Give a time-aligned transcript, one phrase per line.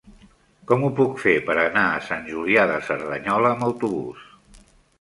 [0.71, 4.27] Com ho puc fer per anar a Sant Julià de Cerdanyola amb autobús?